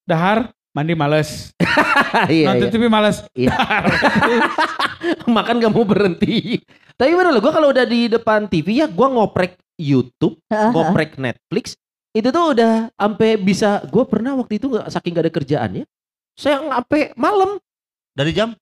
[0.04, 1.54] Dahar, mandi males.
[2.10, 2.74] Iya, Nonton iya.
[2.74, 3.18] TV males.
[3.38, 3.54] Iya.
[5.30, 6.58] Makan gak mau berhenti.
[6.98, 11.78] Tapi bener loh, gue kalau udah di depan TV ya gue ngoprek YouTube, ngoprek Netflix.
[12.10, 15.86] Itu tuh udah sampai bisa, gue pernah waktu itu gak, saking gak ada kerjaan ya.
[16.34, 17.60] Saya sampai malam
[18.12, 18.56] Dari jam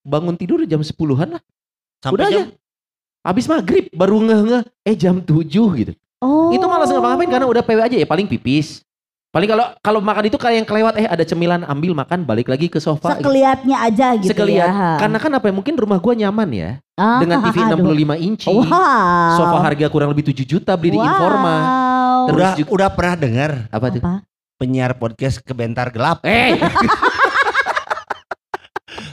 [0.00, 1.42] bangun tidur jam 10-an lah.
[2.00, 2.56] sampai udah jam aja.
[3.20, 5.44] Habis maghrib baru ngeh-ngeh, eh jam 7
[5.76, 5.92] gitu.
[6.18, 6.48] Oh.
[6.50, 8.80] Itu malas ngapa-ngapain karena udah PW aja ya paling pipis.
[9.28, 12.72] Paling kalau kalau makan itu kayak yang kelewat eh ada cemilan ambil makan balik lagi
[12.72, 13.12] ke sofa.
[13.12, 13.28] gitu.
[13.28, 14.66] Sekelihatnya aja gitu Sekeliat.
[14.72, 14.96] ya.
[14.96, 17.92] Karena kan apa ya mungkin rumah gua nyaman ya Ah, dengan TV aduh.
[17.92, 18.48] 65 inci.
[18.48, 19.36] Wow.
[19.36, 21.04] Sofa harga kurang lebih 7 juta beli di wow.
[21.04, 21.54] Informa.
[22.28, 24.02] Terus udah juga- udah pernah dengar Apa tuh?
[24.58, 26.18] Penyiar podcast kebentar gelap.
[26.26, 26.58] Eh,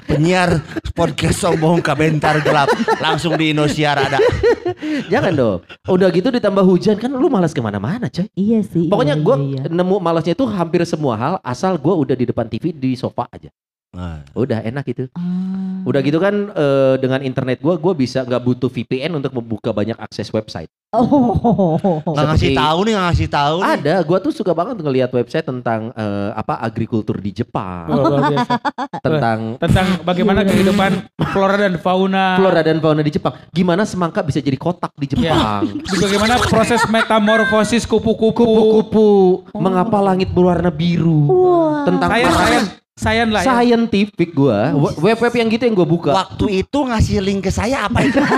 [0.10, 0.62] penyiar
[0.96, 4.18] podcast sombong kabentar gelap langsung di Indosiar ada.
[5.12, 5.60] Jangan dong.
[5.86, 8.26] Udah gitu ditambah hujan kan lu malas ke mana-mana coy.
[8.34, 8.88] Iya sih.
[8.90, 9.70] Pokoknya iya, gue iya, iya.
[9.70, 13.52] nemu malasnya itu hampir semua hal asal gue udah di depan TV di sofa aja.
[13.96, 15.08] Nah, Udah enak gitu.
[15.16, 15.88] Ah.
[15.88, 19.96] Udah gitu kan eh, dengan internet gue, gue bisa nggak butuh VPN untuk membuka banyak
[19.96, 20.68] akses website.
[20.92, 21.76] Oh.
[22.06, 23.58] nggak ngasih tahu nih, nggak ngasih tahu.
[23.58, 23.74] nih.
[23.76, 28.54] Ada, gue tuh suka banget ngelihat website tentang eh, apa agrikultur di Jepang, biasa.
[29.06, 30.92] tentang Tentang bagaimana kehidupan
[31.30, 32.36] flora dan fauna.
[32.36, 33.36] flora dan fauna di Jepang.
[33.50, 35.64] Gimana semangka bisa jadi kotak di Jepang?
[36.04, 38.36] Bagaimana proses metamorfosis kupu-kupu.
[38.36, 39.08] Kupu-kupu,
[39.54, 41.28] mengapa langit berwarna biru?
[41.28, 41.84] Wah.
[41.86, 43.60] Tentang Sayan, para- sayan, lah ya.
[43.60, 44.60] scientific gue,
[45.04, 46.16] web-web yang gitu yang gue buka.
[46.16, 48.20] Waktu itu ngasih link ke saya apa itu?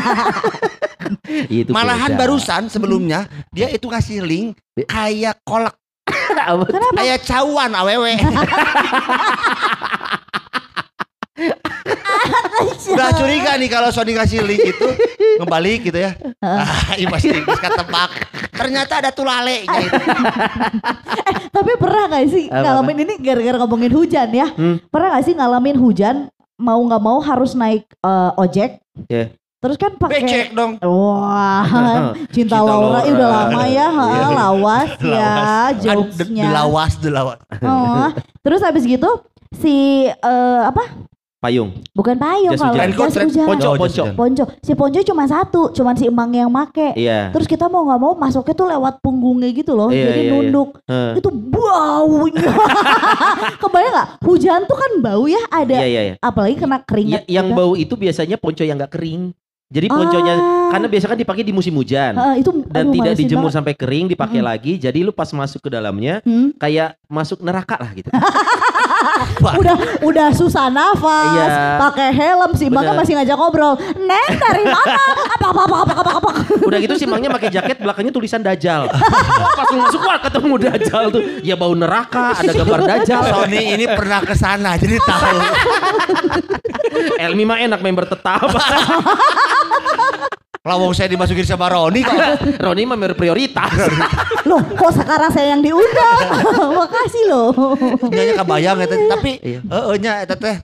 [1.63, 2.19] Itu Malahan beda.
[2.19, 4.59] barusan sebelumnya dia itu ngasih link
[4.91, 5.71] kayak kolak
[6.27, 6.67] Kenapa?
[6.99, 8.11] kayak cawan awewe.
[12.87, 14.87] Udah curiga nih kalau Sony ngasih link itu
[15.37, 16.15] ngebalik gitu ya.
[16.39, 18.09] Ah, iya pasti bisa tebak.
[18.51, 20.01] Ternyata ada tulalenya itu.
[21.49, 22.63] Tapi pernah gak sih Apa-apa?
[22.63, 24.47] ngalamin ini gara-gara ngomongin hujan ya?
[24.53, 24.77] Hmm.
[24.87, 26.15] Pernah gak sih ngalamin hujan
[26.57, 28.81] mau nggak mau harus naik eh, ojek?
[29.07, 29.29] Ya.
[29.57, 30.77] Terus kan pakai Becek dong.
[30.85, 31.65] Wah,
[32.29, 33.41] Cinta cinta, Laura, ih, udah Laura.
[33.49, 34.27] lama ya, ha, Iya.
[34.29, 35.73] lawas ya, Lawas.
[35.81, 36.43] Jokesnya.
[36.45, 37.39] Delawas, delawas.
[37.65, 38.09] Oh,
[38.45, 39.09] terus habis gitu
[39.57, 41.09] si eh, apa?
[41.37, 41.69] Payung.
[41.93, 42.89] Bukan payung Jas kalau hujan.
[42.91, 43.45] jas hujan.
[43.45, 44.03] Ponco, Oh, ponco.
[44.11, 44.43] Ponco.
[44.57, 46.93] Si ponco cuma satu, cuman si emang yang make.
[46.93, 47.29] Iya.
[47.29, 50.33] Terus kita mau nggak mau masuknya tuh lewat punggungnya gitu loh, Iya, jadi iya, iya.
[50.33, 50.69] nunduk.
[50.83, 51.13] Heeh.
[51.15, 52.49] Itu baunya.
[53.61, 54.07] Kebayang nggak?
[54.19, 55.75] Hujan tuh kan bau ya, ada.
[55.75, 56.13] Iya iya iya.
[56.17, 57.21] Apalagi kena Ya, keringat.
[57.27, 57.57] yang juga.
[57.59, 59.29] bau itu biasanya ponco yang nggak kering.
[59.67, 60.71] Jadi ponconya Ah.
[60.71, 63.55] karena biasa kan dipakai di musim hujan Heeh, itu dan aduh, tidak dijemur banget.
[63.59, 64.47] sampai kering dipakai Mm-mm.
[64.49, 64.73] lagi.
[64.79, 66.55] Jadi lu pas masuk ke dalamnya Hmm.
[66.55, 68.07] kayak masuk neraka lah gitu.
[69.61, 71.77] udah udah susah nafas, Iya.
[71.79, 73.73] pakai helm sih, makanya masih ngajak ngobrol.
[73.95, 75.01] Neng dari mana?
[75.37, 76.29] Apa apa apa apa apa apa.
[76.65, 78.89] Udah gitu si Mangnya pakai jaket belakangnya tulisan Dajjal.
[79.57, 81.21] Pas masuk wah ketemu Dajjal tuh.
[81.41, 83.21] Ya bau neraka, ada gambar Dajjal.
[83.27, 85.37] Sony ini pernah ke sana jadi tahu.
[87.17, 88.49] Elmi mah enak member tetap.
[90.67, 92.17] Lawong saya dimasukin sama Roni kok.
[92.67, 93.71] Roni mah prioritas.
[94.49, 96.19] Loh, kok sekarang saya yang diundang?
[96.79, 97.51] Makasih loh.
[98.07, 98.99] Nyanya kebayang ya teh.
[99.07, 99.59] tapi Iya.
[99.63, 100.55] heeh nya eta teh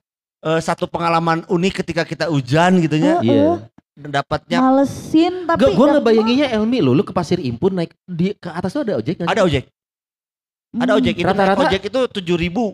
[0.44, 3.20] eh, satu pengalaman unik ketika kita hujan gitu nya.
[3.20, 3.64] Iya.
[3.94, 8.74] Dapatnya Malesin tapi Gue ngebayanginnya Elmi lu, lu ke pasir impun naik di ke atas
[8.74, 9.70] tuh ada ojek ada ojek.
[10.74, 11.00] Ada Hmm.
[11.00, 11.60] ojek itu Rata-rata?
[11.62, 12.74] naik ojek itu tujuh ribu.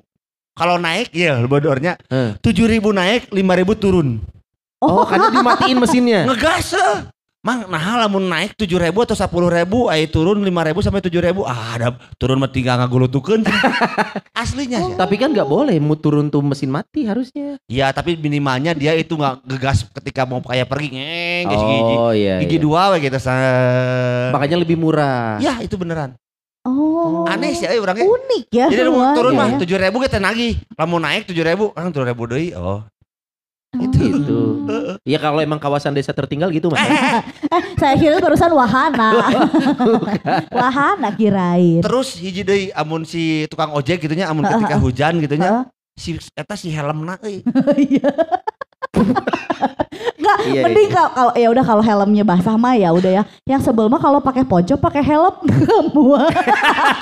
[0.56, 2.40] Kalau naik ya bodornya Eh.
[2.40, 4.24] tujuh ribu naik lima ribu turun.
[4.80, 6.24] Oh, karena dimatiin mesinnya.
[6.24, 6.98] Ngegas eh.
[7.40, 11.24] Mang, nah lamun naik tujuh ribu atau sepuluh ribu, ayo turun lima ribu sampai tujuh
[11.24, 13.48] ribu, ah ada turun mah tinggal ngagulutukeun.
[14.44, 15.00] Aslinya sih.
[15.00, 17.56] Tapi kan nggak boleh mau turun tuh mesin mati harusnya.
[17.72, 21.96] Ya tapi minimalnya dia itu nggak gegas ketika mau kayak pergi ngeng geus gigi.
[21.96, 22.36] Oh iya.
[22.44, 22.66] Gigi iya.
[22.68, 23.18] dua we gitu.
[24.36, 25.40] Makanya lebih murah.
[25.40, 26.20] Ya itu beneran.
[26.68, 27.24] Oh.
[27.24, 28.04] Aneh sih orangnya.
[28.04, 28.68] Unik ya.
[28.68, 29.58] Jadi mau turun mah ya.
[29.64, 30.60] tujuh ribu kita nagih.
[30.76, 32.52] Lamun naik tujuh ribu, kan tujuh ribu deui.
[32.52, 32.84] Oh.
[33.78, 34.02] Itu.
[34.02, 34.40] Gitu.
[35.08, 36.78] Ya kalau emang kawasan desa tertinggal gitu mah.
[37.82, 39.10] Saya kira barusan wahana.
[40.60, 41.82] wahana kirain.
[41.82, 45.66] Terus hiji deui amun si tukang ojek gitunya amun ketika hujan gitunya
[45.98, 47.42] si eta si helmna euy.
[47.90, 48.12] Iya.
[50.20, 50.96] Enggak, Iya, mending iya.
[50.96, 53.24] kalau ya udah kalau helmnya basah mah ya udah ya.
[53.44, 56.34] Yang sebel mah kalau pakai ponco pakai helm enggak muat.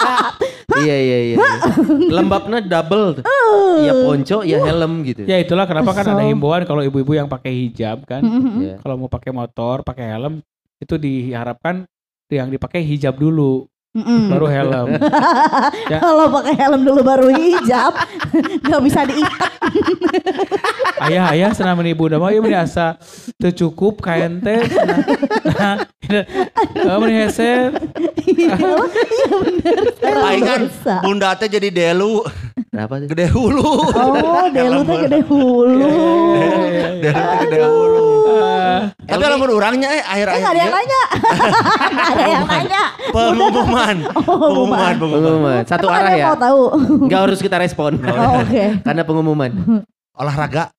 [0.83, 1.37] iya iya iya.
[2.09, 3.21] Lembabnya double.
[3.83, 5.21] Iya ponco, ya helm gitu.
[5.25, 6.31] Ya itulah kenapa kan ada Kesel.
[6.33, 8.21] himbauan kalau ibu-ibu yang pakai hijab kan.
[8.57, 8.81] Iya.
[8.81, 10.41] Kalau mau pakai motor, pakai helm
[10.77, 11.85] itu diharapkan
[12.27, 13.65] yang dipakai hijab dulu,
[13.97, 14.29] Mm-mm.
[14.29, 14.87] baru helm.
[15.87, 16.03] Ya.
[16.03, 17.95] Kalau pakai helm dulu baru hijab,
[18.67, 19.51] nggak bisa diikat.
[21.07, 22.97] ayah ayah senang ibu udah mau ieu meni asa
[23.37, 24.59] teu cukup kain teh
[25.55, 25.85] nah
[26.73, 27.71] nah meni hese
[28.27, 28.57] Iya
[29.31, 30.59] bener.
[30.67, 30.95] Dosa.
[31.01, 32.21] bunda teh jadi delu,
[32.69, 33.07] Kenapa tuh?
[33.09, 33.71] gede hulu.
[33.95, 35.91] Oh, delu teh gede hulu.
[37.01, 38.07] Delu teh gede hulu.
[38.99, 41.01] Tapi lamun urangnya eh Eh akhir-akhir nggak ada yang nanya.
[42.07, 42.81] Ada yang nanya.
[43.09, 43.95] pengumuman.
[44.15, 45.61] Pengumuman, pengumuman.
[45.63, 46.25] Satu arah ya.
[46.27, 46.61] Mau tahu?
[47.03, 47.97] Enggak harus kita respon.
[48.07, 48.81] Oh, Oke.
[48.81, 49.51] Karena pengumuman.
[50.13, 50.71] Olahraga.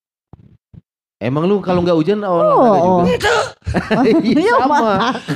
[1.19, 3.03] Emang lu kalau nggak hujan olahraga Oh.
[3.03, 3.35] juga?
[4.23, 4.79] Iya, Iya sama.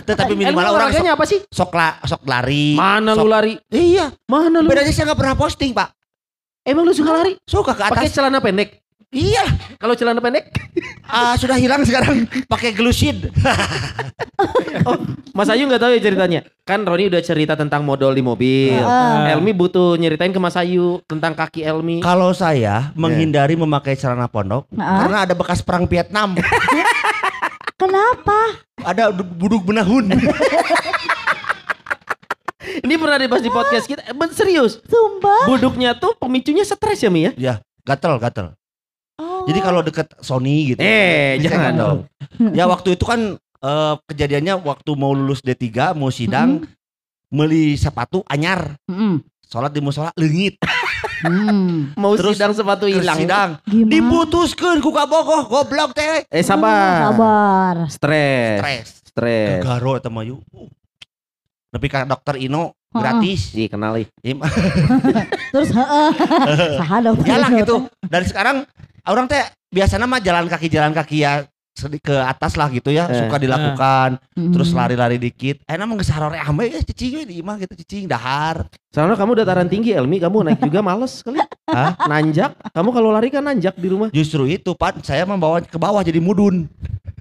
[0.01, 1.39] Tetapi minimal orang sok, olahraganya apa sih?
[1.45, 2.73] sok, la- sok lari.
[2.73, 3.55] Mana sok- lu lari?
[3.69, 4.15] Iya.
[4.25, 4.67] Mana lu?
[4.67, 5.91] Bedanya saya nggak pernah posting pak.
[6.63, 7.35] Emang lu suka lari?
[7.43, 8.15] Suka ke Pakai atas.
[8.15, 8.79] celana pendek.
[9.13, 9.45] Iya,
[9.77, 10.49] Kalau celana pendek?
[11.05, 13.29] ah, sudah hilang sekarang pakai glusid.
[14.83, 14.99] Oh,
[15.31, 16.41] Mas Ayu nggak tahu ya ceritanya.
[16.65, 18.75] Kan Roni udah cerita tentang modal di mobil.
[18.75, 19.31] Ah.
[19.31, 22.03] Elmi butuh nyeritain ke Mas Ayu tentang kaki Elmi.
[22.03, 25.07] Kalau saya menghindari memakai celana pondok Ah.
[25.07, 26.35] karena ada bekas perang Vietnam.
[27.79, 28.39] Kenapa?
[28.83, 30.11] ada du- buduk benahun.
[32.83, 34.03] Ini pernah dibahas di podcast kita.
[34.03, 34.83] Eh, ben- serius.
[34.83, 35.47] Sumpah.
[35.47, 37.33] Buduknya tuh pemicunya stres ya Mi ya?
[37.37, 38.59] ya, gatel, gatel.
[39.43, 40.81] Jadi kalau deket Sony gitu.
[40.81, 41.99] Eh, bisa jangan kan dong.
[42.59, 46.65] Ya waktu itu kan eh, kejadiannya waktu mau lulus D3, mau sidang,
[47.29, 48.77] beli sepatu anyar.
[48.89, 49.23] Mm-mm.
[49.47, 50.57] Sholat di musola leungit.
[51.23, 51.95] Hmm.
[51.95, 53.15] Mau Terus sidang sepatu hilang.
[53.15, 53.51] sidang.
[53.69, 53.91] Gimana?
[53.95, 56.27] Diputuskeun ku kabogoh goblok teh.
[56.27, 57.13] Eh sabar.
[57.13, 57.75] Sabar.
[57.87, 58.59] Stres.
[58.59, 58.89] Stres.
[59.13, 59.61] Stres.
[59.63, 60.43] Gagaro eta mah yuk.
[61.73, 63.55] Tapi ka dokter Ino gratis.
[63.55, 64.09] Ih, kenali.
[65.53, 66.09] Terus heeh.
[66.83, 67.17] Saha dong.
[67.23, 67.87] Ya lah gitu.
[68.03, 68.67] Dari sekarang
[69.05, 71.43] orang teh biasanya mah jalan kaki jalan kaki ya
[71.99, 73.17] ke atas lah gitu ya Eh.
[73.19, 74.53] suka dilakukan Mm.
[74.53, 78.05] terus lari-lari dikit eh emang geus harore ame ya cicing we di imah gitu cicing
[78.05, 81.41] dahar Soalnya kamu dataran tinggi Elmi, kamu naik juga males kali.
[81.73, 81.97] Hah?
[82.05, 82.53] Nanjak.
[82.69, 84.13] Kamu kalau lari kan nanjak di rumah.
[84.13, 86.69] justru itu pan saya membawa ke bawah jadi mudun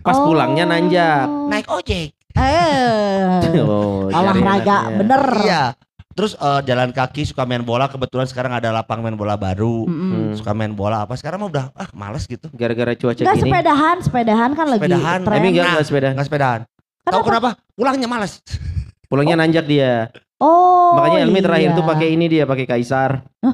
[0.04, 0.28] Pas Oh.
[0.28, 1.32] pulangnya nanjak.
[1.48, 3.40] naik ojek Eh.
[3.64, 4.52] Oh, cari Olahraga
[4.84, 4.98] enaknya.
[4.98, 5.24] bener.
[5.42, 5.64] iya
[6.12, 10.10] terus eh, jalan kaki suka main bola kebetulan sekarang ada lapang main bola baru Mm-mm.
[10.12, 10.32] Hmm.
[10.34, 13.44] suka main bola apa sekarang mah udah ah males gitu Gara-gara cuaca Enggak gini.
[13.48, 15.20] sepedahan, sepedahan kan lagi Sepedahan.
[15.22, 15.36] tren.
[15.36, 15.72] Elmi enggak Nah.
[15.74, 16.10] enggak sepeda.
[16.12, 16.62] nggak sepedaan
[17.04, 18.34] tahu kenapa pulangnya males
[19.10, 20.08] Pulangnya nanjak dia.
[20.40, 20.96] Oh.
[20.96, 21.76] Makanya Elmi terakhir iya.
[21.76, 23.28] tuh pakai ini dia, pakai kaisar.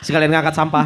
[0.00, 0.84] Sekalian ngangkat sampah.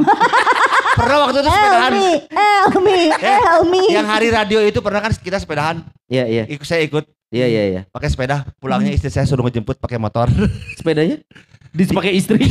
[0.99, 3.83] pernah waktu itu sepedahan Elmi, Elmi, Eh, Elmi.
[3.89, 6.45] yang hari radio itu pernah kan kita sepedahan Iya, iya.
[6.45, 7.81] ikut saya ikut Iya, iya, iya.
[7.89, 10.27] pakai sepeda pulangnya istri saya suruh ngejemput pakai motor
[10.79, 11.23] Sepedanya
[11.71, 12.51] dipakai istri.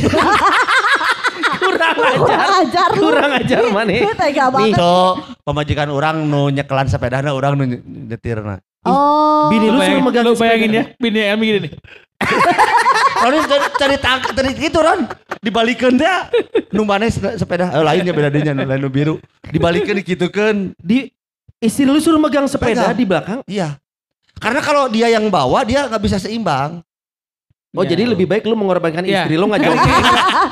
[1.60, 2.16] Kurang ajar.
[2.16, 2.88] Kurang ajar.
[2.94, 3.92] Kurang ajar mana?
[4.14, 4.76] Tega banget.
[4.76, 4.88] so
[5.42, 7.64] pemajikan orang nu nyekelan sepedana orang nu
[8.08, 9.52] nyetirna Oh.
[9.52, 10.56] Bini Lu, suruh megang lu sepeda.
[10.56, 11.72] bayangin ya, bini Elmi gini nih.
[13.20, 15.04] Ron cari cari tangkat tadi gitu Ron
[15.38, 16.32] dibalikin dia
[16.70, 21.12] nu mana sepeda eh, lain ya beda dinya nu lain nu biru dibalikin dikitukeun Di
[21.60, 22.96] istri lu suruh megang sepeda Pegang.
[22.96, 23.38] di belakang.
[23.44, 23.76] iya
[24.40, 26.80] karena kalau dia yang bawa dia nggak bisa seimbang
[27.70, 27.94] Oh, Iya.
[27.94, 29.22] jadi lebih baik lu mengorbankan Iya.
[29.22, 30.02] istri lu nggak jogging.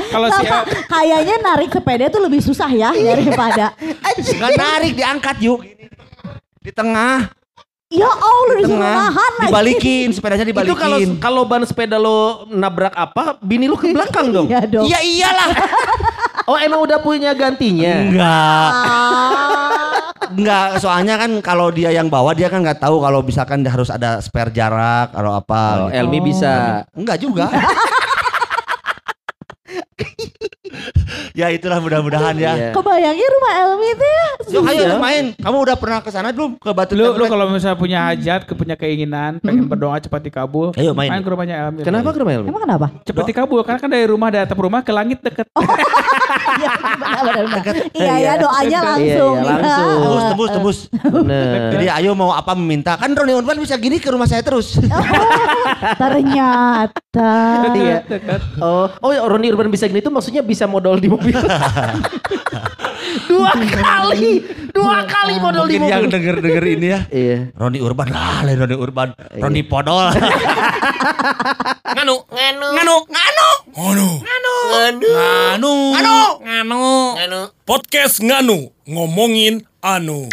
[0.07, 3.75] Kalau si El, Kayaknya narik sepeda tuh lebih susah ya daripada.
[4.15, 5.67] nggak narik diangkat yuk
[6.59, 7.27] di tengah
[7.89, 9.47] Ya Allah di disuruh tengah nahan lagi.
[9.49, 14.31] dibalikin sepedanya Itu kalau dibalikin kalau ban sepeda lo nabrak apa, bini lu ke belakang
[14.31, 14.47] dong.
[14.47, 14.87] Iya dong.
[14.87, 15.49] iya iyalah
[16.47, 17.95] Oh, emang udah punya gantinya.
[18.05, 19.68] enggak Ah.
[20.31, 23.89] Enggak, soalnya kan kalau dia yang bawa dia kan nggak tahu kalau misalkan dia harus
[23.89, 25.63] ada spare jarak atau apa.
[25.79, 25.99] Oh, gitu.
[25.99, 26.25] Elmi Oh.
[26.25, 26.55] bisa.
[26.93, 27.47] Enggak juga.
[31.33, 32.53] ya itulah mudah-mudahan ya.
[32.53, 32.71] Iya.
[32.73, 34.27] Kebayangnya rumah Elmi itu ya.
[34.49, 34.97] Yuk ayo Iya.
[34.99, 35.25] main.
[35.35, 38.55] Kamu udah pernah ke sana belum ke Batu lu, lu kalau misalnya punya hajat, ke-
[38.55, 41.11] punya keinginan, pengen berdoa cepat dikabul, Ayo main.
[41.11, 41.81] main ke rumahnya Elmi.
[41.83, 42.49] Kenapa ke rumah Elmi?
[42.49, 42.87] Emang kenapa?
[43.03, 45.47] Cepat dikabul, karena kan dari rumah dari atap rumah ke langit deket.
[46.39, 47.45] Iya benar benar.
[47.51, 47.75] benar.
[47.93, 49.35] Iya ya doanya Iya, langsung.
[49.37, 49.89] iya, langsung.
[49.99, 50.79] Tembus, tembus, tembus.
[51.05, 51.71] Bener.
[51.71, 52.95] Jadi ayo mau apa meminta.
[52.95, 54.79] Kan Roni Urban bisa gini ke rumah saya terus.
[56.01, 57.33] Ternyata.
[57.71, 57.99] Iya.
[58.05, 58.41] Dekat.
[58.59, 61.35] Oh, oh ya Roni Urban bisa gini tuh maksudnya bisa modal di mobil.
[63.27, 66.13] dua kali, dua kali modal di Mungkin yang mobil.
[66.13, 67.01] denger-denger ini ya.
[67.09, 67.39] Iya.
[67.55, 69.09] Roni Urban, ah lain Roni Urban.
[69.35, 70.13] Roni Podol.
[71.89, 74.09] Nganu, nganu, nganu, nganu, nganu,
[74.69, 77.41] nganu, nganu, nganu, nganu, nganu.
[77.67, 80.29] Podcast nganu ngomongin anu.